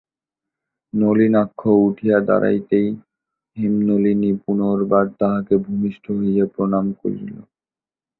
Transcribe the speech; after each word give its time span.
নলিনাক্ষ 0.93 1.61
উঠিয়া 1.87 2.17
দাঁড়াইতেই 2.27 2.87
হেমনলিনী 3.57 4.31
পুনর্বার 4.43 5.05
তাহাকে 5.19 5.55
ভূমিষ্ঠ 5.65 6.05
হইয়া 6.19 6.45
প্রণাম 6.53 6.85
করিল। 6.99 7.29